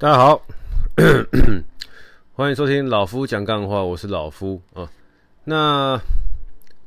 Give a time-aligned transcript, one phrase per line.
[0.00, 0.42] 大家好，
[2.32, 4.90] 欢迎收听老夫讲干话，我是老夫啊。
[5.44, 5.94] 那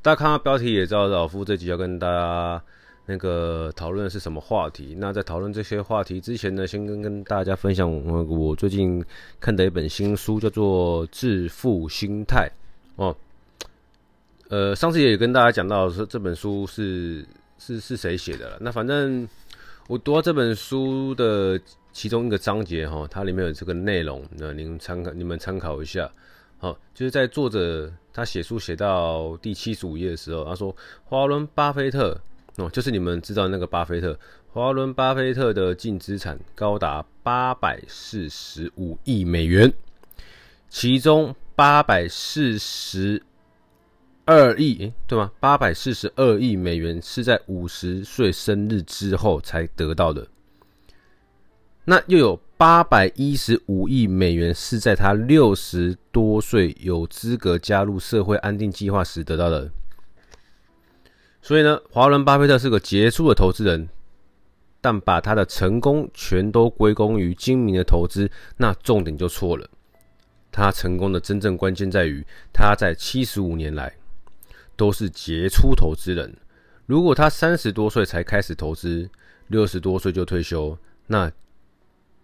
[0.01, 2.59] 大家看到标题也知道，老夫这集要跟大家
[3.05, 4.95] 那个讨论的是什么话题。
[4.97, 9.05] 那在讨论这些话题之前呢，先跟跟大家分享我我最近
[9.39, 12.49] 看的一本新书，叫做《致富心态》
[13.03, 13.15] 哦。
[14.49, 17.23] 呃，上次也跟大家讲到说这本书是
[17.59, 18.57] 是是谁写的了。
[18.59, 19.27] 那反正
[19.87, 21.59] 我读到这本书的。
[21.93, 26.11] 其中一个章节哈，它里面有这个内容，那您参考，你们参考一下。
[26.57, 32.19] 好，就是在作者他写书写到第七十五页的时候，他说，华伦巴菲特
[32.55, 34.17] 哦，就是你们知道那个巴菲特，
[34.51, 39.71] 华伦巴菲特的净资产高达八百四十五亿美元，
[40.69, 43.21] 其中八百四十
[44.25, 45.31] 二亿，对吗？
[45.39, 50.25] 八百四十二亿美元是在五十岁生日之后才得到的。
[51.85, 59.69] 那又有八百一十五亿美元是在他六十多岁有资格加入社会安定计划时得到的。
[61.41, 63.89] 所以呢，华伦巴菲特是个杰出的投资人，
[64.79, 69.69] 但把他的成功全都归功于精明的投资，那重点就错了。
[70.49, 73.93] 他成功的真正关键在于他在七十五年来
[74.75, 76.35] 都是杰出投资人。
[76.85, 79.09] 如果他三十多岁才开始投资，
[79.47, 81.31] 六十多岁就退休，那。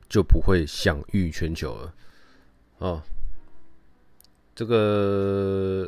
[0.09, 1.93] 就不会享誉全球了，
[2.79, 3.03] 哦。
[4.55, 5.87] 这个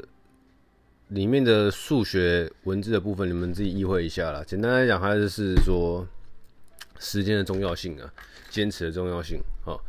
[1.07, 4.43] 里面的数学文字的部分，你们自己意会一下啦。
[4.45, 6.07] 简单来讲，还是说
[6.99, 8.13] 时间的重要性啊，
[8.51, 9.41] 坚持的重要性。
[9.65, 9.81] 哦，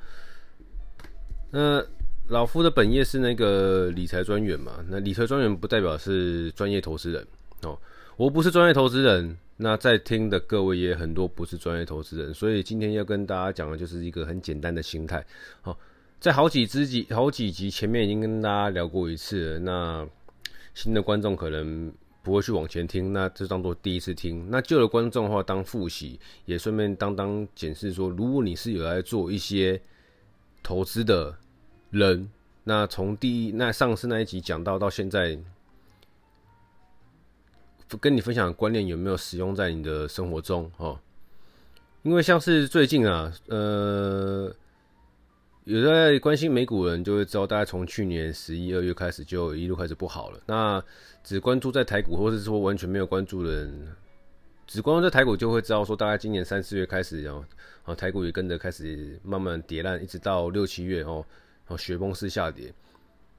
[1.50, 1.84] 那
[2.32, 4.82] 老夫的本业是那个理财专员嘛？
[4.88, 7.22] 那理财专员不代表是专业投资人
[7.60, 7.78] 哦。
[8.16, 9.36] 我不是专业投资人。
[9.58, 15.24] 那在听的各位也很多不是专业投资人，所以今天要跟大家讲的就是一个很简单的心态。
[15.60, 15.78] 好，
[16.18, 19.58] 在好几集、好几集前面已经跟大家聊过一次了。
[19.58, 20.08] 那
[20.72, 21.92] 新的观众可能
[22.22, 24.50] 不会去往前听，那就当做第一次听。
[24.50, 29.78] 那旧的观众的话，当复习，也顺便当当检视说，如果你是有来做一些
[30.62, 31.36] 投资的
[31.92, 32.28] 人，
[32.64, 35.38] 那从第一那上次那一集讲到到现在。
[38.00, 40.72] 跟你分享的观念有没有使用在你的生活中？
[40.78, 40.98] 哦，
[42.02, 44.50] 因为像是最近啊，呃，
[45.64, 50.40] 有在关心美股的人就会知道，大概从去年十一二月开始就一路开始不好了。
[50.46, 50.82] 那
[51.22, 53.94] 只关注在台股，或者是说完全没有关注的人，
[54.66, 57.44] 只关注在台股就会知道说，大概今年三四月开始，然后
[57.84, 61.22] 啊，台股也跟着开始慢慢跌烂，一直到六七月哦，
[61.68, 62.72] 哦，雪崩式下跌。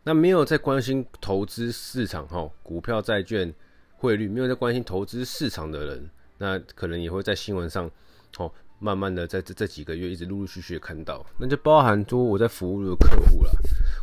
[0.04, 3.54] 那没有在关心投资市场哈，股票、债券。
[3.96, 7.90] 汇率没有在关心投资市场的人，那可能也会在新闻上，
[8.38, 13.52] 哦，慢慢的在这这几个月一直陆陆续续看到，那就包含说我在服务的客户啦，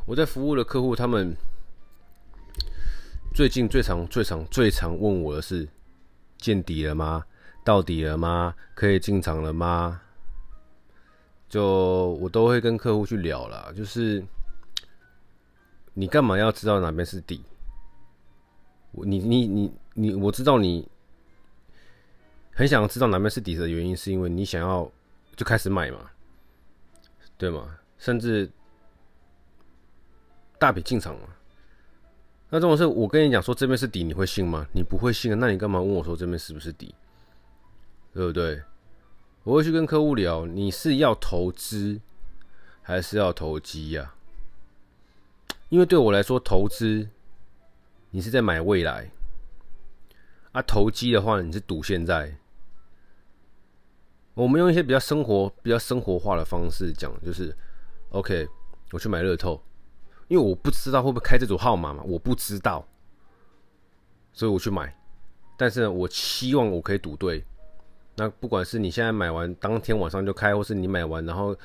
[0.07, 1.37] 我在服务的客户，他们
[3.35, 5.69] 最近最常、最常、最常问我的是：
[6.39, 7.23] 见底了吗？
[7.63, 8.55] 到底了吗？
[8.75, 10.01] 可以进场了吗？
[11.51, 14.25] 就我都会跟客户去聊啦，就是
[15.93, 17.45] 你干嘛要知道哪边是底？
[18.93, 20.89] 我你你你你，我知道你
[22.53, 24.91] 很想知道哪边是底的原因，是因为你想要
[25.35, 26.09] 就开始买嘛，
[27.37, 27.77] 对吗？
[27.99, 28.49] 甚至
[30.57, 31.29] 大笔进场嘛。
[32.49, 34.67] 那这种事，我跟你讲说这边是底，你会信吗？
[34.73, 36.95] 你不会信，那你干嘛问我说这边是不是底？
[38.13, 38.63] 对不对？
[39.45, 42.01] 我会去跟客户聊，你是要投资
[42.83, 44.15] 还是要投机呀？
[45.71, 47.09] 因为对我来说，投资。
[48.13, 49.09] 你是在买未来
[50.51, 50.61] 啊？
[50.61, 52.37] 投机的话，你是赌现在。
[54.35, 57.57] 我们用一些比较生活、比较生活化的方式讲，就是
[58.11, 58.49] ，OK，
[58.91, 59.63] 我去买乐透，
[60.27, 62.85] 因为我不知道会不会开这组号码嘛，我不知道，
[64.33, 64.99] 所以我去买。
[65.57, 67.45] 但是呢，我希望我可以赌对。
[68.21, 71.57] 那不管是你现在买完当天晚上就开，或是你买完然后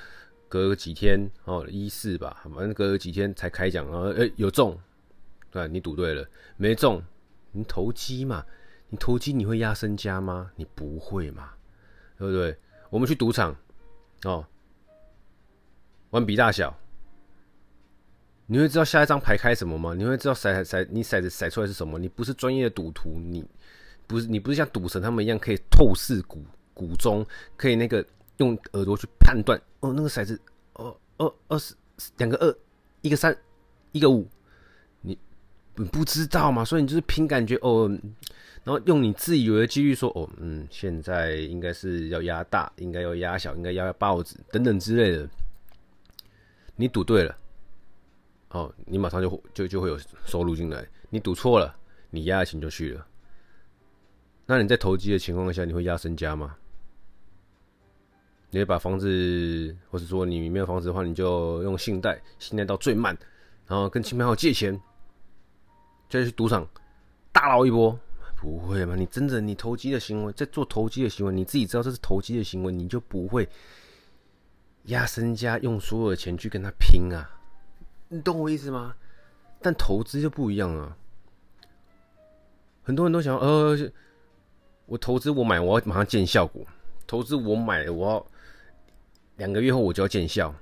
[0.48, 4.80] 隔个几天哦，一四吧，反正隔个几天才开奖，然后诶有中。
[5.52, 6.26] 对，你赌对了，
[6.56, 7.04] 没中，
[7.52, 8.46] 你投机嘛？
[8.88, 10.50] 你投机你会压身家吗？
[10.56, 11.50] 你不会嘛？
[12.18, 12.58] 对不对？
[12.90, 13.54] 我们去赌场
[14.24, 14.48] 哦，
[16.12, 16.74] 玩比大小，
[18.46, 19.94] 你会知道下一张牌开什么吗？
[19.94, 22.00] 你会知道骰骰你骰子骰出来是什么？
[22.00, 23.44] 你不是专业的赌徒，你
[24.08, 26.44] 不是你不是像赌神他们一样可以透视股
[26.74, 27.26] 股中，
[27.56, 28.06] 可以那个
[28.38, 30.40] 用耳朵去判断哦，那个骰子
[30.74, 31.74] 哦二二十
[32.18, 32.58] 两个二，
[33.02, 33.36] 一个三，
[33.92, 34.28] 一个五。
[35.02, 35.18] 你
[35.76, 37.90] 你不知道嘛，所以你就是凭感觉哦，
[38.64, 45.30] 然后用你自以为的几率说哦，嗯，现在应该是要压大，应该要压小，应该要要报纸等等之类的。
[46.76, 47.38] 你赌对了，
[48.50, 51.74] 哦，你马上就就就会有收入进来；你赌错了，
[52.10, 53.08] 你压的钱就去了。
[54.46, 56.56] 那你在投机的情况下，你会压身家吗？
[58.52, 63.18] 你会把房子，或者说你没有房子的话，你就用信贷，信贷到最慢，
[63.68, 64.80] 然后跟亲朋好友借钱，
[66.10, 66.68] 再去赌场
[67.32, 68.00] 大捞一波？
[68.38, 68.96] 不会吧？
[68.96, 73.50] 你真的你投机的行为，在做投机的行为，你自己知道这是投机的行为，你就不会
[74.84, 77.28] 压身家，用所有的钱去跟他拼啊？
[78.08, 78.96] 你懂我意思吗？
[79.60, 80.96] 但投资就不一样啊。
[82.84, 83.76] 很多人都想，呃，
[84.86, 86.64] 我投资我买，我要马上见效果；
[87.06, 88.26] 投资我买，我要。
[89.38, 90.56] 两个月后我就要见效，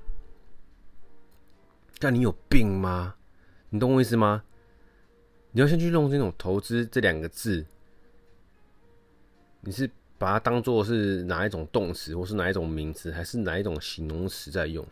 [2.00, 3.14] 但你有病吗？
[3.70, 4.44] 你懂我意思吗？
[5.52, 7.64] 你要先去弄这种投资这两个字，
[9.62, 9.88] 你是
[10.18, 14.84] 把它当做是哪一种动词，或是哪一种名词，还是哪一种形容词在用？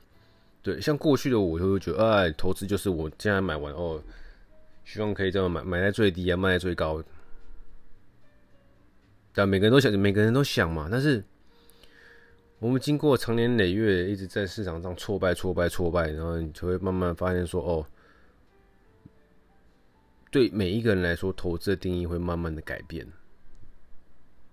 [0.62, 4.00] 对，像过去的我就会觉得，哎，投资就是我现在买完哦，
[4.86, 7.04] 希望可以这样买，买在最低啊，卖在最高。
[9.34, 11.24] 但每个人都想，每个人都想嘛，但是。
[12.60, 17.84] 我们经过长年累月一直在市场上挫败、挫败、挫败，然后你就会慢慢发现说：“哦，
[20.30, 23.08] 对每一个人来说，投资的定义会慢慢的改变。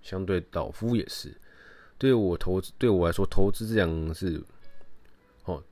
[0.01, 1.37] 相对老夫也是，
[1.99, 4.43] 对我投资，对我来说，投资这两个字，
[5.45, 5.63] 哦，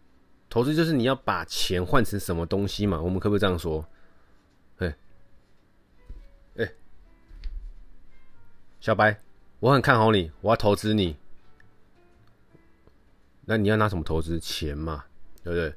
[0.50, 3.00] 投资就是你要把钱换成什么东西嘛？
[3.00, 3.82] 我们可不可以这样说？
[8.86, 9.20] 小白，
[9.58, 11.16] 我很看好你，我要投资你。”
[13.44, 14.38] 那你要拿什么投资？
[14.38, 15.04] 钱嘛，
[15.42, 15.74] 对不对？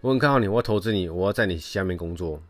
[0.00, 2.42] 我很看好你，我要投资你，我要在你下面工作。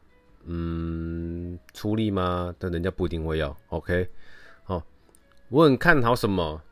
[0.45, 2.55] 嗯，出力吗？
[2.57, 3.57] 但人家不一定会要。
[3.71, 4.09] OK，
[4.63, 4.81] 好，
[5.49, 6.63] 我很看好什么，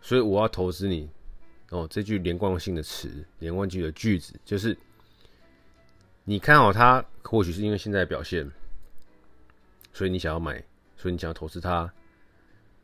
[0.00, 1.08] 所以我要投资你。
[1.68, 4.76] 哦，这句连贯性的词，连贯句的句子，就是
[6.24, 8.50] 你看好它，或许是因为现在的表现，
[9.92, 10.60] 所以你想要买，
[10.96, 11.88] 所以你想要投资它。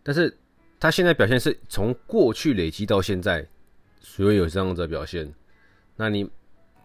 [0.06, 0.32] 但是
[0.78, 3.44] 他现在表现是从过去累积到现在。
[3.98, 5.30] 所以有这样子的表现，
[5.96, 6.30] 那你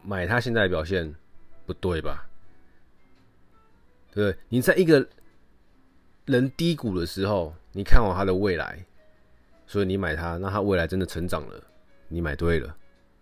[0.03, 1.13] 买他现在的表现
[1.67, 2.27] 不对吧？
[4.11, 4.35] 对？
[4.49, 5.07] 你在一个
[6.25, 8.83] 人低谷的时候，你看好他的未来，
[9.67, 11.63] 所以你买他，那他未来真的成长了，
[12.07, 12.75] 你买对了，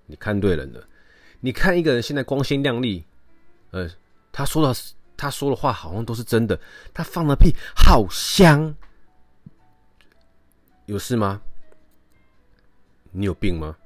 [0.06, 0.82] 你看对人了。
[1.42, 3.04] 你看一个人现在光鲜亮丽，
[3.72, 3.88] 呃，
[4.32, 4.74] 他说的
[5.18, 6.60] 他说的话好像都是真的，
[6.94, 8.74] 他放的屁好香，
[10.90, 11.40] 有事吗？
[13.12, 13.78] 你有病吗？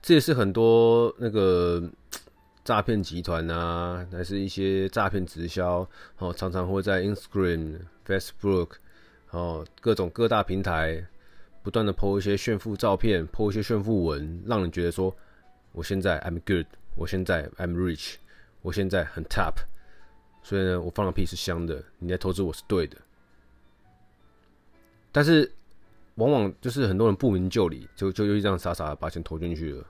[0.00, 1.82] 这也是很多那个
[2.62, 5.84] 诈骗集团啊，还是一些诈骗直销，
[6.18, 8.74] 哦，常常会在 Instagram、Facebook，
[9.30, 11.04] 哦，各种各大平台
[11.60, 15.12] 不断的 po 一些炫富照片，po 一些炫富文，让人觉得说，
[15.72, 18.14] 我现在 I'm good，我现在 I'm rich，
[18.60, 19.54] 我现在很 top，
[20.44, 22.96] 所以呢，我放的屁是香的，你来投资我是对的，
[25.10, 25.50] 但是。
[26.16, 29.84] 往往就是很多人不明就里，就就就这样傻傻的把钱投进去了。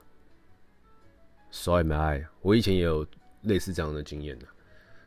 [1.51, 3.05] 所以没我以前也有
[3.41, 4.45] 类似这样的经验的，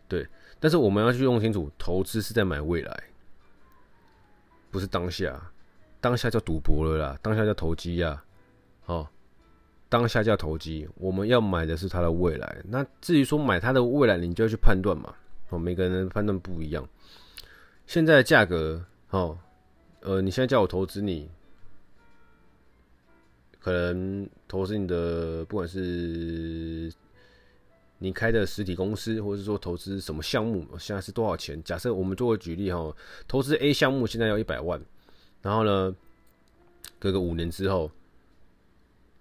[0.07, 0.27] 对。
[0.61, 3.05] 但是我们要去弄清楚，投资是在买未来，
[4.71, 5.41] 不是当下。
[6.01, 8.23] 当下叫赌博了啦，当下叫投机呀。
[8.85, 9.09] 哦，
[9.89, 12.63] 当下叫投机，我们要买的是它的未来。
[12.65, 15.13] 那至于说买它的未来，你就要去判断嘛。
[15.49, 16.89] 哦，每个人的判断不一样。
[17.87, 19.37] 现在的价格，哦。
[20.07, 21.29] 呃，你现在叫我投资你，
[23.59, 26.93] 可能投资你的不管是
[27.99, 31.61] 你开的实体公司，或者是说投资什么项目，现在是多少钱？
[31.65, 32.95] 假设我们做个举例哈，
[33.27, 34.81] 投资 A 项目现在要一百万，
[35.43, 35.93] 然后呢，
[37.01, 37.91] 隔个五年之后，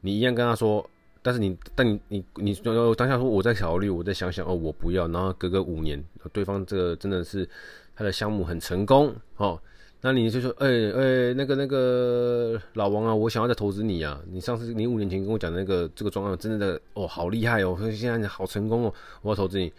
[0.01, 0.87] 你一样跟他说，
[1.23, 2.53] 但是你，但你，你，你
[2.95, 7.49] 当下说我在考虑，我在想想哦，我不要，然后隔个五年，对方这个真的是
[7.95, 9.59] 他的项目很成功哦。
[10.05, 14.21] 那你就说，哎、欸、哎、那个那个老王啊，我想要再投资你啊！
[14.29, 17.75] 你上次你五年前跟我讲的那个这个状况，真的哦，好厉害哦！
[17.91, 18.93] 现在你好成功哦，
[19.23, 19.73] 我要投资你。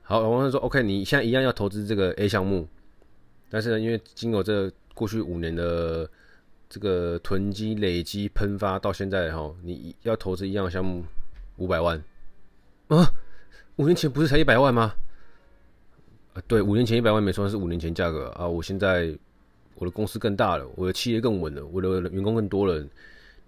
[0.00, 2.66] 好，老王就说，OK，你现在一样要投资这个 A 项目，
[3.50, 6.08] 但是呢，因为经过这过去五年的
[6.70, 11.04] 这个囤积、累积、喷发到现在哈，你要投资一样项目
[11.58, 12.02] 五百万
[12.88, 13.06] 啊？
[13.76, 14.94] 五年前不是才一百万吗？
[16.48, 19.14] 对，五年前一百万没错，是五年前价格啊，我现在。
[19.76, 22.84] 我的公司更大了，我的企业更稳了，我的员工更多了。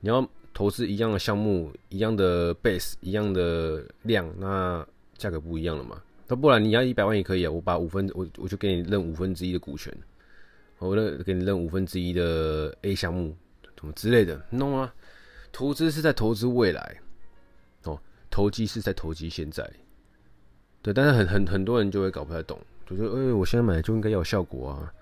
[0.01, 6.01] 你要投资一样的项目，一样的 base，一样的量，那价格不一样了嘛？
[6.27, 9.93] 那不然你要一百万也可以啊，我把五分，我我就给你认五分之一的股权，
[10.79, 13.35] 我认给你认五分之一的 A 项目，
[13.79, 14.93] 什么之类的，你懂吗？
[15.51, 17.01] 投资是在投资未来，
[17.85, 17.99] 哦，
[18.31, 19.69] 投机是在投机现在，
[20.83, 24.93] 对，但是很很很多人就会搞不太懂，就说，哎，我现在买就应该要有效果啊。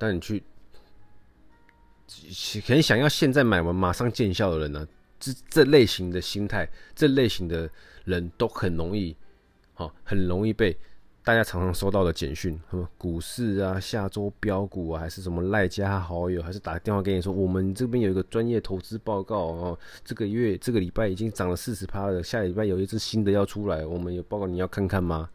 [0.00, 0.42] 但你去，
[2.62, 4.88] 可能想要现在买完马上见效的人呢、
[5.18, 7.68] 这这类型的心态，这类型的
[8.04, 9.14] 人都很容易，
[9.74, 10.74] 好，很容易被。
[11.22, 25.28] 大家常常收到的简讯，什么股市啊，下周标股啊，还是什么赖加好友，还是打电话给你说，我们这边有一个专业投资报告哦，这个月这个礼拜已经涨了四十趴了，下礼拜有一支新的要出来，我们有报告你要看看吗？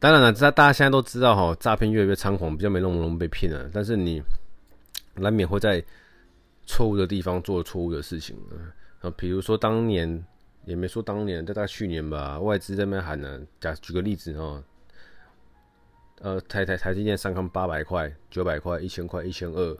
[0.00, 4.20] 当然了，大大家现在都知道哈，诈骗越来越猖狂，比较没那么容易被骗了，但是你
[5.14, 5.80] 难免会在
[6.66, 8.36] 错误的地方做错误的事情
[9.00, 10.24] 啊，比如说当年。
[10.66, 13.40] 也没说当年，在大概去年吧，外资在那边喊呢。
[13.58, 14.62] 假举个例子哦，
[16.20, 19.76] 呃，台台台积电上看八百块、九百块、一千块、一千二，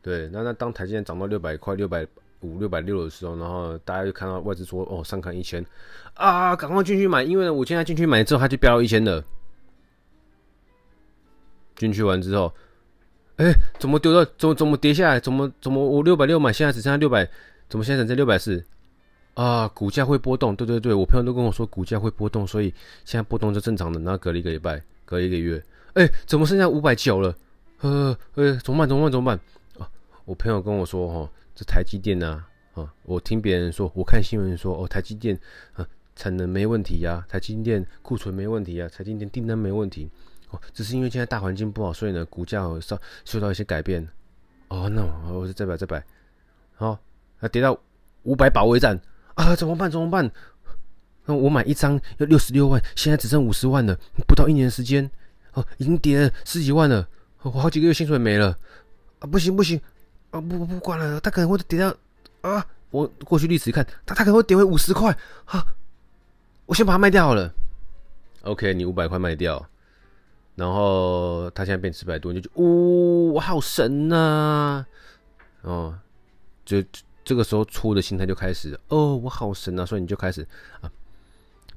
[0.00, 2.06] 对，那那当台积电涨到六百块、六百
[2.42, 5.62] 五、六百六的时候，然后大家就看到外资说哦，上看一千
[6.14, 9.22] 啊，赶快进去买，因为呢，我现在进去买之后，它就飙到一千了。
[11.80, 12.52] 进去完之后，
[13.36, 14.22] 哎、怎么丢到？
[14.36, 15.18] 怎么怎么跌下来？
[15.18, 17.26] 怎么怎么我六百六买，现在只剩下六百？
[17.70, 18.62] 怎么现在只剩六百四？
[19.32, 22.74] 啊，股价会波动，对对对，我朋友都跟我说股价会波动，所以
[23.06, 23.98] 现在波动是正常的。
[24.00, 27.34] 然后隔了一个礼拜，隔一个月，哎、怎么剩下五百九了？
[27.80, 28.86] 呃，呃，怎么办？
[28.86, 29.10] 怎么办？
[29.10, 29.40] 怎么办？
[29.78, 29.88] 啊，
[30.26, 32.44] 我朋友跟我说，哈，这台积电呢，
[32.74, 35.38] 啊，我听别人说，我看新闻说，哦，台积电
[35.72, 40.10] 啊，产能没问题呀、台积电库存没问题呀、啊，台积电订单没问题，
[40.50, 44.06] 哦，只是因为现在大环境不好，所以呢，股价受受到一些改变。
[44.68, 46.04] 哦，那我我再摆再摆，
[46.76, 46.98] 好，
[47.40, 47.78] 啊，跌到
[48.22, 49.00] 五百保卫战。
[49.34, 49.90] 啊，怎么办？
[49.90, 50.30] 怎么办？
[51.24, 55.08] 那我买一张要六十六万，现在只剩五十万了，不到一年时间，
[55.54, 57.06] 哦，已经跌了十几万了，
[57.42, 58.58] 我好几个月薪水没了，
[59.20, 59.80] 啊，不行不行，
[60.30, 61.94] 啊，不不不管了，他可能会跌到
[62.42, 65.16] 啊，我过去历史一看，他他可能会跌回五十块，
[65.46, 65.64] 啊，
[66.66, 67.52] 我先把它卖掉好了。
[68.42, 69.64] OK，你五百块卖掉，
[70.60, 74.84] 然后他现在变四百多，你就觉得，哦，我好神呐，
[75.62, 75.98] 哦，
[76.64, 76.84] 就。
[77.22, 79.86] 这个时候，出的心态就开始哦，我好神啊！
[79.86, 80.44] 所以你就开始
[80.80, 80.90] 啊，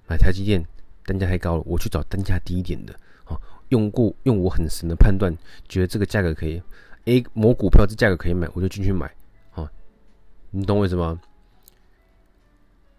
[0.07, 0.65] 买台积电
[1.05, 2.93] 单价太高了，我去找单价低一点的。
[3.27, 5.31] 哦，用过用我很神的判断，
[5.67, 6.59] 觉得这个价格可以
[7.05, 9.13] ，A 某股票这价格可以买，我就进去买。
[9.53, 9.69] 哦，
[10.49, 11.19] 你懂为什么？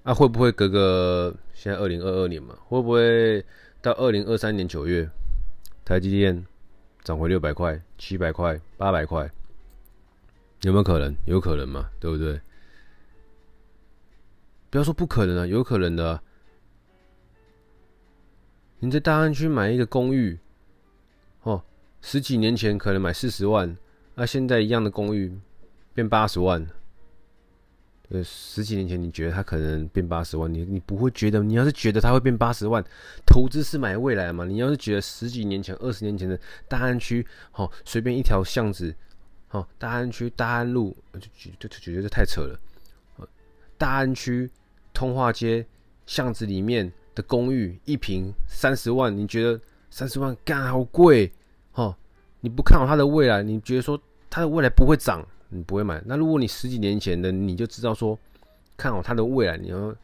[0.05, 2.55] 啊，会不会隔个现在二零二二年嘛？
[2.69, 3.45] 会不会
[3.81, 5.09] 到二零二三年九月，
[5.85, 6.47] 台积电
[7.03, 9.31] 涨回六百块、七百块、八百块？
[10.63, 11.15] 有没有可能？
[11.27, 11.91] 有可能嘛？
[12.01, 12.41] 对不对？
[14.71, 16.21] 不要说不可能啊，有可能的。
[18.79, 20.39] 你在大安区买一个公寓，
[21.43, 21.63] 哦，
[22.01, 23.77] 十几年前可能买四十万，
[24.15, 25.39] 那现在一样的公寓
[25.93, 26.67] 变八十万。
[28.15, 31.43] 呃，十几年前你觉得它可能变八十万，你你不会觉得？
[31.43, 32.81] 你要是觉得它会变八十万，
[33.27, 34.45] 投资是买未来嘛？
[34.45, 38.95] 你要是觉得十几年前、二十年前的大安区，哦，随便一条巷子。
[39.51, 42.57] 哦，大安区大安路就就就觉得这太扯了。
[43.77, 44.49] 大安区
[44.93, 45.67] 通化街
[46.07, 51.33] 巷子里面的公寓一平三十万，你觉得三十万干好贵？
[51.75, 51.97] 哦，
[52.41, 56.03] 你不看好它的未来，你觉得说它的未来不会涨，你不会买。
[56.05, 58.19] 那如果你十几年前的你就知道说
[58.77, 59.95] 看好它的未来，你要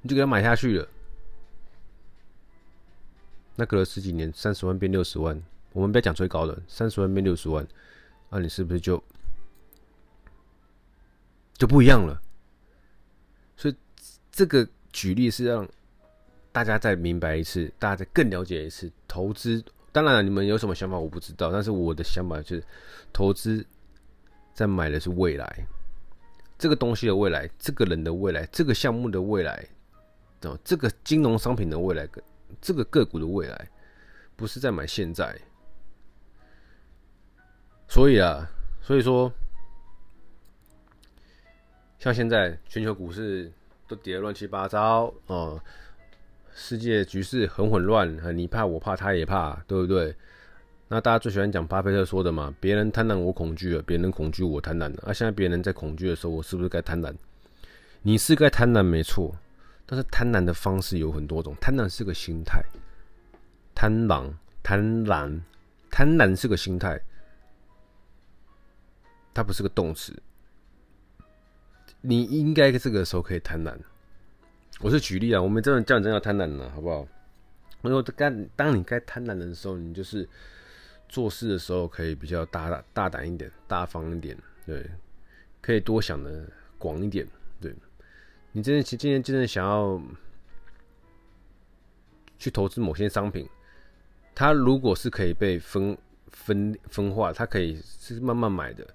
[0.00, 0.88] 你就给它买下去了。
[3.56, 5.40] 那隔了十几年，三十万变六十万，
[5.72, 7.66] 我们不要讲最高的，三十万变六十万。
[8.30, 9.00] 那、你是不是就
[11.56, 12.20] 就不一样了？
[13.56, 13.76] 所以
[14.32, 15.68] 这个举例是让
[16.50, 19.62] 大家再明白一次，大家再更了解一次投资。
[19.92, 22.64] 当然，你们有什么想法我不知道，但是我的想法就是，
[23.12, 23.64] 投资
[24.54, 25.66] 在买的是未来，
[26.56, 29.68] 这个东西的未来，这个人的未来，这个项目的未来，
[30.42, 32.08] 哦，这个金融商品的未来，
[32.60, 33.68] 这个个股的未来，
[34.36, 35.36] 不是在买现在。
[37.88, 38.48] 所以啊，
[38.80, 39.30] 所以说，
[41.98, 43.52] 像现在全球股市
[43.88, 45.60] 都跌得乱七八糟哦，
[46.54, 50.14] 世界局势很混乱，你怕我怕他也怕，对不对？
[50.88, 55.02] 那大家最喜欢讲巴菲特说的嘛，别人贪婪我恐惧了，别人恐惧我贪婪了。
[55.06, 57.14] 啊，现在别人在恐惧的时候，我是不是该贪婪？
[58.02, 59.34] 你是该贪婪没错，
[59.86, 62.62] 但是贪婪的方式有很多种，贪婪是个心态，
[63.74, 64.30] 贪婪
[64.62, 65.40] 贪婪
[65.90, 67.00] 贪婪是个心态。
[69.32, 70.16] 它不是个动词，
[72.00, 73.76] 你应该这个时候可以贪婪。
[74.80, 77.04] 我是举例啊，我们真的叫你真的要贪婪了，好不好？
[77.80, 80.28] 我说该当你该贪婪的时候，你就是
[81.08, 84.90] 做事的时候可以比较大大大胆一点，大方一点，对，
[85.60, 87.26] 可以多想的广一点，
[87.60, 87.74] 对。
[88.52, 90.00] 你真的今天真的想要
[92.38, 93.48] 去投资某些商品，
[94.34, 95.96] 它如果是可以被分
[96.28, 98.86] 分分化，它可以是慢慢买的。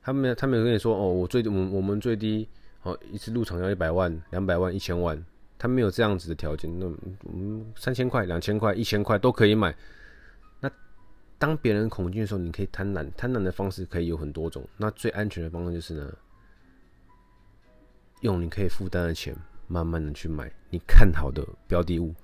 [0.00, 2.48] 他们他们有跟你说哦，我最我我们最低
[2.82, 5.20] 哦一次入场要一百万、两百万、一千万，
[5.58, 6.70] 他没有这样子的条件。
[6.78, 6.86] 那
[7.32, 9.74] 嗯三千块、两千块、一千块都可以买。
[11.44, 14.66] 当别人恐惧的时候，你可以贪婪，贪婪的方式可以有很多种。
[14.78, 16.10] 那最安全的方式就是呢，
[18.22, 19.36] 用你可以负担的钱，
[19.68, 22.14] 慢慢的去买你看好的标的物。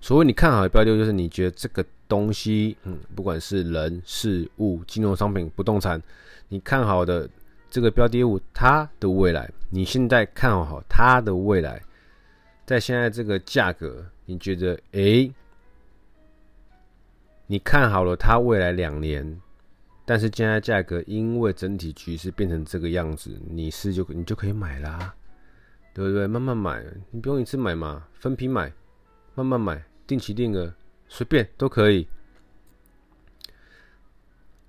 [0.00, 6.02] 所谓你看好的标的物，就是你觉得这个东西，嗯，不管是人、事物、金融商品、不动产。
[6.48, 7.30] 你看好的
[7.70, 11.80] 这个标的物，它的未来，你现在看好它的未来，
[12.66, 15.32] 在现在这个价格，你觉得，诶，
[17.50, 19.40] 你看好了它未来两年，
[20.04, 25.12] 但是现在价格因为整体局势变成这个样子，你是就你就可以买啦，
[25.92, 26.28] 对不对？
[26.28, 26.80] 慢慢买，
[27.10, 28.72] 你不用一次买嘛，分批买，
[29.34, 30.72] 慢慢买，定期定额，
[31.08, 32.06] 随便都可以。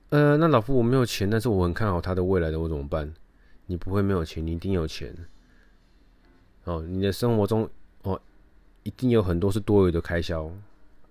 [0.09, 3.13] 呃，那老夫我没有钱，但是我很看好他的未来的，我怎么办？
[3.67, 5.15] 你不会没有钱，你一定有钱。
[6.63, 7.69] 哦，你的生活中
[8.01, 8.19] 哦，
[8.81, 10.51] 一定有很多是多余的开销，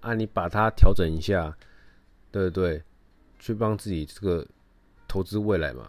[0.00, 1.56] 啊，你把它调整一下，
[2.30, 2.82] 对不对？
[3.38, 4.46] 去帮自己这个
[5.08, 5.88] 投资未来嘛。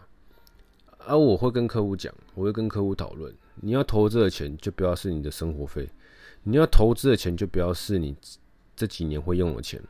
[0.99, 5.89] 啊、我会跟客户讲，我会跟客户讨论，你要投资的钱就不要是你的生活费，
[6.43, 8.15] 你要投资的钱就不要是你
[8.75, 9.81] 这几年会用的钱。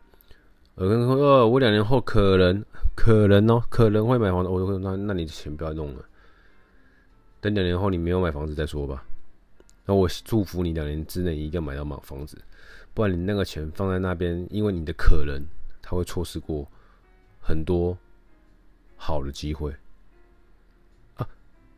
[0.75, 2.63] 我跟他说，我两年后可能
[2.95, 4.49] 可能哦，可能会买房子。
[4.49, 6.05] 我就说，那那你的钱不要弄了，
[7.41, 9.03] 等两年后你没有买房子再说吧。
[9.85, 12.37] 那我祝福你两年之内一定要买到买房子，
[12.93, 15.41] 不然你那个钱放在那边，因为你的可能，
[15.81, 16.67] 他会错失过
[17.39, 17.97] 很多
[18.95, 19.75] 好的机会
[21.15, 21.27] 啊。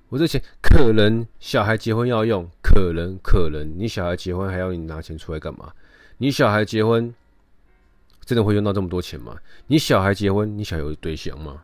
[0.09, 5.73] 我这钱可能小孩结婚要用，可能可能你小孩结婚还要你拿钱出来干嘛？
[6.17, 7.13] 你小孩结婚。
[8.25, 9.37] 真的会用到这么多钱吗？
[9.67, 11.61] 你小孩结婚，你想有对象吗？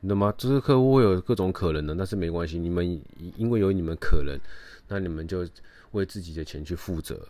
[0.00, 2.88] 那么这个客户会有各种可能的，但是没关系，你们
[3.36, 4.38] 因为有你们可能，
[4.86, 5.44] 那你们就
[5.90, 7.20] 为自己的钱去负责。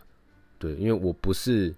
[0.59, 1.75] 对，因为我不是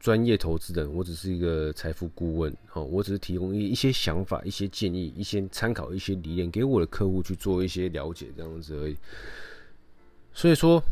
[0.00, 8.96] 专业投资人，我只是一个财富顾问，哦，我只是提供一一些想法、一些建议、一些参考、一些理念给我的客户去做一些了解，这样子而已。
[10.32, 10.82] 所以说。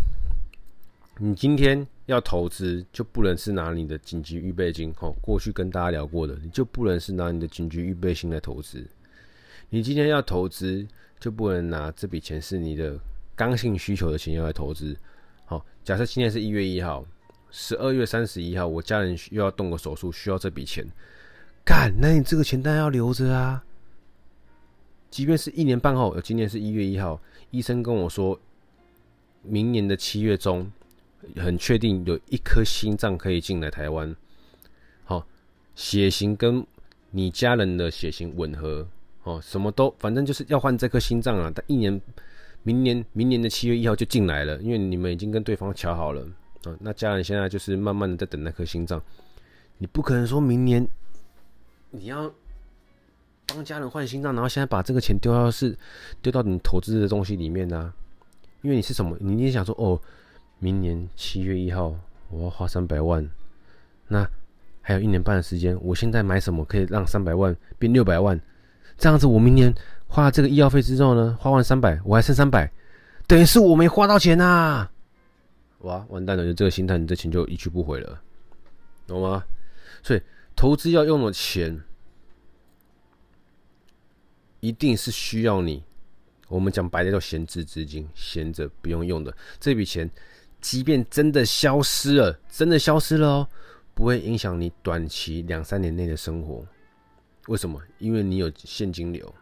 [1.19, 4.93] 你今天要投资，就不能是拿你的紧急预备金。
[4.99, 8.85] 哦，过去跟大家聊过的，你就不能是拿你的紧急预备金来投资。
[9.69, 10.85] 你今天要投资，
[11.21, 12.99] 就不能拿这笔钱是你的
[13.37, 14.97] 刚性需求的钱要来投资。
[15.53, 17.05] 好，假设今天是一月一号，
[17.51, 20.87] 十二月三十一号，我家人又要动个手术，需要这笔钱，
[21.63, 23.63] 干，那你这个钱当然要留着啊。
[25.11, 28.41] 即便是一年半后，今年是一月一号，医生跟我说，
[29.43, 30.71] 明年的七月中。
[31.37, 34.13] 很确定有一颗心脏可以进来台湾，
[35.05, 35.25] 好，
[35.77, 36.67] 血型跟
[37.13, 38.89] 你家人的血型吻合，
[39.23, 41.49] 哦，什么都反正就是要换这颗心脏啊！
[41.55, 42.01] 但一年，
[42.63, 46.23] 明年明年的七月一号就进来了，因为你们已经跟对方瞧好了
[46.65, 46.77] 啊。
[46.81, 49.03] 那家人现在就是慢慢的在等那颗心脏，
[49.79, 50.87] 你不可能说明年
[51.91, 52.33] 你要
[53.47, 55.77] 帮家人换心脏，然后现在把这个钱丢到是
[56.21, 57.95] 丢到你投资的东西里面呢、啊？
[58.63, 59.17] 因为你是什么？
[59.21, 60.01] 你也想说哦。
[60.65, 61.93] 明年七月一号，
[62.31, 63.29] 我要花三百万，
[64.07, 64.25] 那
[64.81, 68.41] 还有一年半的时间，我现在买什么可以让三百万变六百万？
[68.97, 69.75] 这样子，我明年
[70.13, 72.71] 花了这个医药费之后呢，花完三百，我还剩三百，
[73.27, 74.87] 等于是我没花到钱呐、
[75.79, 76.45] 哇，完蛋了！
[76.45, 78.21] 就这个心态，你这钱就一去不回了，
[79.07, 79.43] 懂吗？
[80.03, 80.21] 所以，
[80.55, 81.81] 投资要用的钱，
[84.61, 85.83] 一定是需要你。
[86.49, 90.11] 我们讲白了叫闲置资金，闲着不用用的这笔钱。
[90.61, 93.49] 即便真的消失了，真的消失了哦，
[93.95, 96.63] 不会影响你短期两三年内的生活。
[97.49, 97.81] 为什么？
[97.99, 99.35] 因为你有现金流，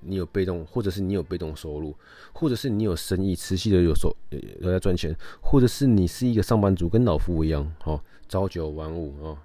[0.00, 1.96] 你有被动，或者是你有被动收入，
[2.32, 9.38] 或者是你有生意持续的有收有在赚钱，或者是你是一个上班族，跟老夫一样，哦，朝九晚五哦，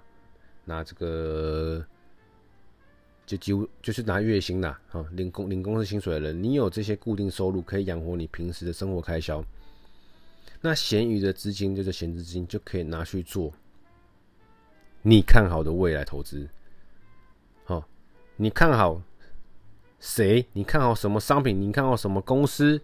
[0.64, 1.84] 拿这个
[3.24, 9.42] 就几乎就是拿月薪啦，哦，领工领公司薪水的人，你有这些固定收入，可以养活你平时的生活开销。
[10.60, 13.52] 那闲余的资金就是闲置资金，就可以拿去做
[15.02, 16.48] 你看好的未来投资。
[17.64, 17.86] 好，
[18.36, 19.00] 你看好
[19.98, 20.46] 谁？
[20.52, 21.60] 你看好什么商品？
[21.60, 22.80] 你看好什么公司？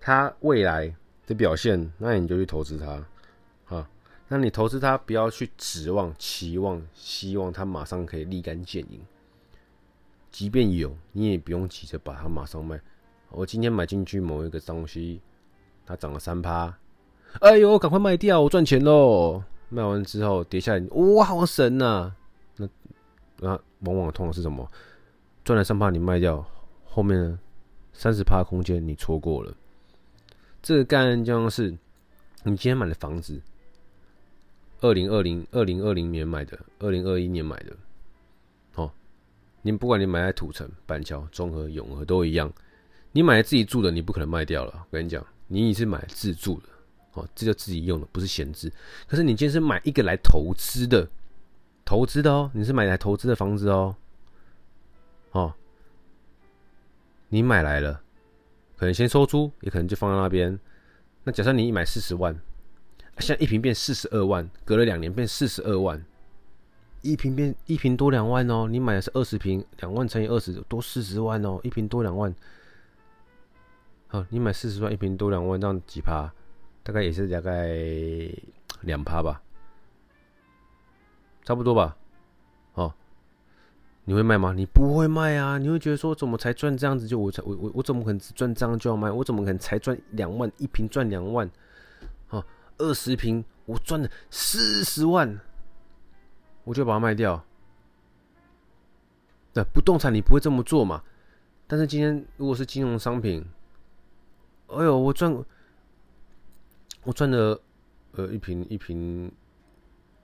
[0.00, 0.94] 它未来
[1.26, 3.74] 的表现，那你就去投资它。
[3.74, 3.88] 啊，
[4.28, 9.00] 那你投资它，不要去指望、期望、希望它马上可以立竿见影。
[10.30, 12.80] 即便有，你也不用急着把它马上卖。
[13.30, 15.20] 我今天买进去某一个东西。
[15.84, 16.72] 它涨了三趴，
[17.40, 19.42] 哎呦，赶快卖掉，我赚钱喽！
[19.68, 22.14] 卖完之后跌下来，哇，好神呐、
[22.56, 22.68] 那
[23.40, 24.70] 那往往通常是什么？
[25.44, 26.44] 赚了三趴你卖掉，
[26.84, 27.38] 后面呢
[27.92, 29.54] 三十趴空间你错过了。
[30.62, 31.70] 这个概念就像是
[32.44, 33.40] 你今天买的房子，
[34.80, 37.76] 二零二零二零二零年买的，二零二一年买的，
[38.76, 38.90] 哦，
[39.62, 42.52] 你不管你买在土城、板桥、中和、永和都一样，
[43.10, 44.72] 你买来自己住的，你不可能卖掉了。
[44.90, 46.68] 我跟你讲，你也是买自住的。
[47.14, 48.72] 哦，这就自己用的，不是闲置。
[49.06, 51.06] 可是你今天是买一个来投资的，
[51.84, 53.94] 投资的哦，你是买来投资的房子哦。
[55.32, 55.52] 哦，
[57.28, 58.02] 你买来了，
[58.76, 60.58] 可能先收租，也可能就放在那边。
[61.24, 62.38] 那假设你一买四十万，
[63.18, 66.04] 现在一坪变四十二万，隔了两年变四十二万，
[67.00, 68.68] 一坪变一坪多两万哦。
[68.68, 72.34] 你买的是二十坪，两万乘以二十，多四十万哦，一坪多两万。
[74.08, 76.30] 好，你买四十万，一坪多两万，这样几趴？
[76.82, 77.78] 大概也是大概
[78.80, 79.40] 两趴吧，
[81.44, 81.96] 差不多吧。
[84.04, 84.52] 你会卖吗？
[84.52, 85.58] 你不会卖啊！
[85.58, 89.10] 你会觉得说，怎么才赚这样子就我才我我我怎么可能只赚这样就要卖？
[89.10, 91.48] 我怎么可能才赚两万一瓶赚两万？
[92.28, 92.44] 啊，
[92.78, 95.40] 二十瓶我赚了四十万，
[96.64, 97.44] 我就把它卖掉。
[99.52, 101.02] 对，不动产你不会这么做嘛？
[101.66, 103.44] 但是今天如果是金融商品，
[104.68, 105.44] 哎呦，我赚。
[107.04, 107.60] 我赚了，
[108.12, 109.28] 呃，一瓶一瓶，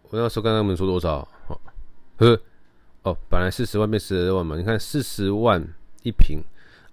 [0.03, 1.27] 我那时候刚刚跟你们说多少？
[1.49, 1.61] 哦，
[2.19, 2.41] 呵，
[3.03, 4.57] 哦，本来四十万变十二万嘛。
[4.57, 5.63] 你看四十万
[6.03, 6.43] 一平，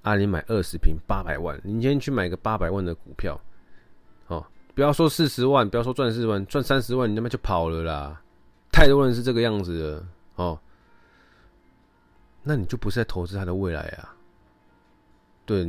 [0.02, 3.40] 啊，你买二十坪八百万，你今天去买个八百万的股票，
[4.28, 8.22] 哦，不要说四十万，不要说赚四十万，赚三十万你他妈就跑了啦！
[8.72, 10.60] 太多人是这个样子的，哦，
[12.44, 14.16] 那你就不是在投资他的未来啊？
[15.46, 15.64] 对，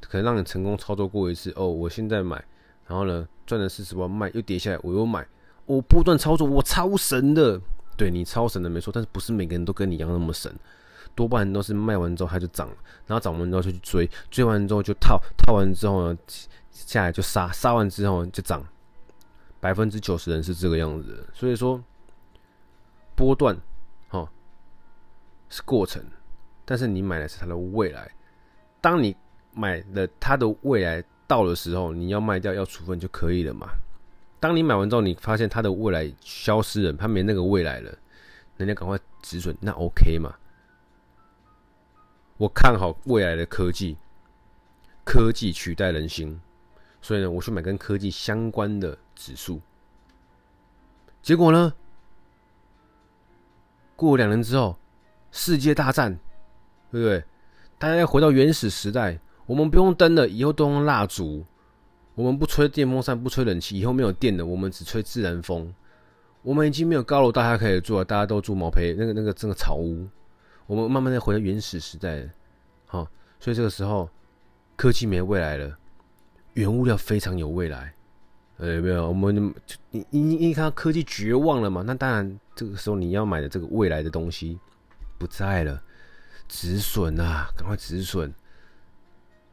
[0.00, 2.42] 可能让你成功操作过一次，哦，我现在买。
[2.84, 5.26] 然后呢，赚了四十万卖又跌下来，我又买，
[5.64, 7.58] 我波段操作，我超神的。
[7.96, 10.54] 对，你超神的没错，但是不是每个人都跟你一样那么神，
[11.14, 12.68] 多半都是卖完之后它就涨，
[13.06, 16.18] 然后涨完之后就去追，追完之后就套，套完之后呢
[16.70, 18.66] 下来就杀，杀完之后就涨，
[19.60, 21.26] 百分之九十人是这个样子的。
[21.32, 21.82] 所以说
[23.14, 23.56] 波段
[24.10, 24.28] 哦
[25.48, 26.04] 是过程，
[26.64, 28.10] 但是你买的是它的未来。
[28.80, 29.16] 当你
[29.52, 31.04] 买了它的未来。
[31.24, 33.66] 到的时候，你要卖掉要处分就可以了嘛。
[34.42, 37.96] 当你买完之后，你发现它的未来消失了，它没那个未来了，
[38.56, 40.34] 人家赶快止损，那 OK 嘛？
[42.38, 43.96] 我看好未来的科技，
[45.04, 46.40] 科技取代人心，
[47.00, 49.60] 所以呢，我去买跟科技相关的指数。
[51.22, 51.72] 结果呢，
[53.94, 54.76] 过两年之后，
[55.30, 56.18] 世界大战，
[56.90, 57.22] 对不对？
[57.78, 59.20] 大家要回到原始时代。
[59.46, 61.44] 我们不用灯了，以后都用蜡烛。
[62.14, 65.72] 我们不吹电风扇，不吹冷气，以后没有电了，我们只吹自然风。
[66.42, 70.06] 我们已经没有高楼大厦可以住了，大家都住毛坯那个那个这个草屋。
[70.66, 72.30] 我们慢慢的回到原始时代了，
[72.86, 74.08] 好，所以这个时候
[74.76, 75.76] 科技没未来了，
[76.54, 77.94] 原物料非常有未来。
[78.58, 79.08] 呃，有没有？
[79.08, 81.82] 我们就你你你看到科技绝望了嘛？
[81.82, 84.58] 那当然，这个时候你要买的这个未来的东西
[85.18, 85.82] 不在了，
[86.48, 88.32] 止损啊，赶快止损。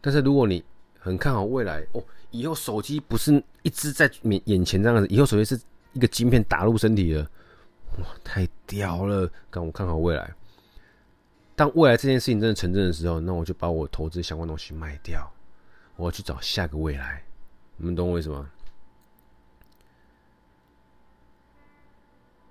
[0.01, 0.63] 但是如果你
[0.99, 5.59] 很看好未来哦，以后手机不是一直在眼眼前这样子，以后手机是
[5.93, 7.29] 一个晶片打入身体了，
[7.97, 9.31] 哇，太屌了！
[9.49, 10.33] 刚我看好未来，
[11.55, 15.31] 当未来这件事情真的成真的时候，那我就把我投资相关东西卖掉，
[15.95, 17.23] 我要去找下个未来。
[17.77, 18.49] 你们懂我为什么？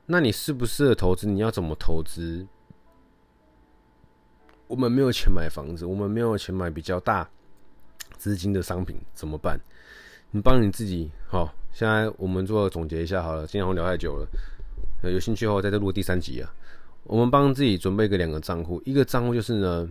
[0.06, 1.26] 那你适不适合投资？
[1.26, 2.46] 你要怎么投资？
[4.66, 7.28] 我们没有钱买房子，我们没有钱买比较大。
[8.18, 9.59] 资金的商品怎么办？
[10.33, 11.54] 你帮你自己好。
[11.72, 14.28] 现在我们做总结一下好了，今天我们聊太久了，
[15.09, 16.52] 有兴趣的话再再录第三集啊。
[17.04, 19.88] 我们帮自己准备个两个账户，一个账户就是呢，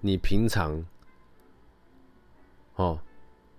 [0.00, 0.82] 你平常
[2.76, 2.98] 哦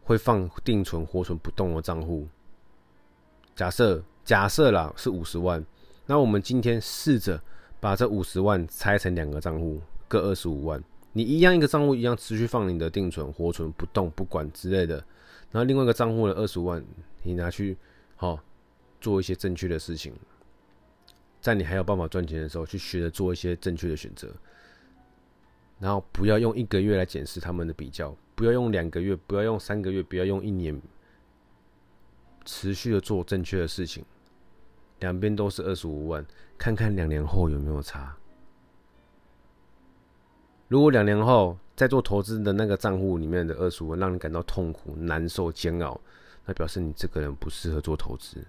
[0.04, 2.28] 会放定存、活存不动的账户。
[3.56, 5.64] 假设假设啦是五十万，
[6.06, 7.42] 那我们今天试着
[7.80, 10.82] 把这五十万拆成两个账户，各二十五万。
[11.18, 14.98] 你一样一个账户一样持续放你的定存、活存不动不管之类的，
[15.50, 16.86] 然后另外一个账户的二十万，
[17.24, 17.76] 你拿去
[18.16, 18.40] 好
[19.02, 20.14] 做一些正确的事情，
[21.42, 24.32] 在你还有办法赚钱的时候，去学着做一些正确的选择，
[25.80, 30.80] 然后不要用一个月来检视他们的比较，不要用两个月，不要用三个月，不要用一年，
[32.46, 34.06] 持续的做正确的事情，
[35.00, 36.24] 两边都是二十五万，
[36.60, 38.16] 看看两年后有没有差。
[40.68, 46.00] 如果两年后在做投资的那个账户里面的二十万让你感到痛苦、难受、煎熬，
[46.46, 48.46] 那表示你这个人不适合做投资，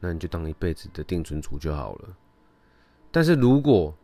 [0.00, 2.16] 那你就当一辈子的定存主就好了。
[3.10, 3.94] 但是如果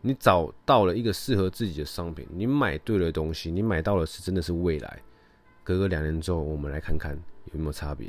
[0.00, 5.02] 你找到了一个适合自己的商品，你买对了东西，你买到的是真的是未来。
[5.64, 7.18] 隔个两年之后，我们来看看
[7.52, 8.08] 有没有差别。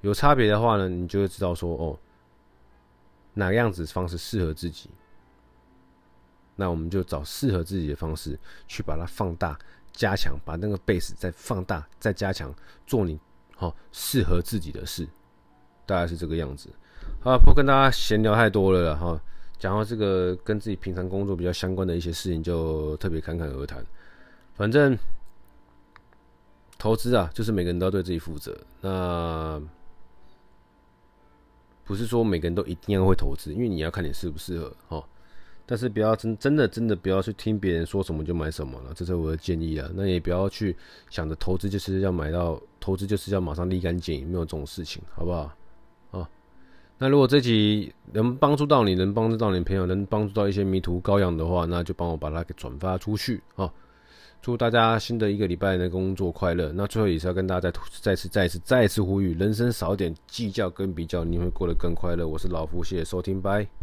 [0.00, 1.98] 有差别的话呢，你就会知道说哦，
[3.34, 4.90] 哪个样子方式适合自己。
[6.60, 9.58] 那我们就找适合自己的方式去把它放大、
[9.94, 12.54] 加强，把那个 base 再放大、再加强，
[12.86, 13.18] 做你
[13.56, 15.08] 好适合自己的事，
[15.86, 16.68] 大概是这个样子。
[17.22, 19.18] 好，不跟大家闲聊太多了哈。
[19.58, 23.82] 讲到这个跟自己平常工作比较相关的一些事情，就特别侃侃而谈。
[24.54, 24.98] 反正
[26.76, 28.54] 投资啊，就是每个人都要对自己负责。
[28.82, 29.58] 那
[31.84, 35.08] 不是说每个人都一定要会投资，因为你要看你适不适合哈。
[35.70, 39.88] 但是不要真真的真的不要去听别人说什么就买什么了，这是我的建议啊。
[39.94, 40.76] 那也不要去
[41.10, 45.42] 想着投资就是要买到，投资就是要马上立竿见影，没有这种事情，好不好？
[46.10, 46.28] 啊
[46.98, 53.72] 那如果这集能帮助到你，能帮助到你朋友，能帮助到一些迷途羔羊的话，那就帮我把它给转发出去啊！
[54.42, 56.72] 祝大家新的一个礼拜的工作快乐。
[56.74, 62.26] 那最后也是要跟大家再 再次再次再次呼吁：人生少点计较跟比较，你会过得更快乐。
[62.26, 63.79] 我是老夫，谢谢收听，拜。